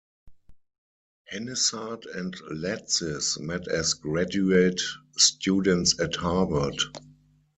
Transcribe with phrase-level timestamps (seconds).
[1.31, 4.81] Henissart and Latsis met as graduate
[5.15, 6.79] students at Harvard.